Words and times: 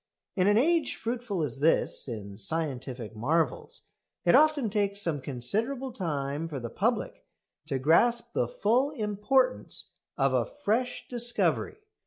In 0.35 0.47
an 0.47 0.57
age 0.57 0.95
fruitful 0.95 1.43
as 1.43 1.59
this 1.59 2.07
in 2.07 2.35
scientific 2.35 3.15
marvels, 3.15 3.83
it 4.25 4.33
often 4.33 4.67
takes 4.71 4.99
some 4.99 5.21
considerable 5.21 5.93
time 5.93 6.47
for 6.47 6.59
the 6.59 6.71
public 6.71 7.23
to 7.67 7.77
grasp 7.77 8.33
the 8.33 8.47
full 8.47 8.89
importance 8.89 9.91
of 10.17 10.33
a 10.33 10.43
fresh 10.47 11.07
discovery. 11.07 11.75